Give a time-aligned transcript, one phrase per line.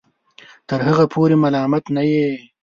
[0.69, 2.27] تر هغه پورې ملامت نه یې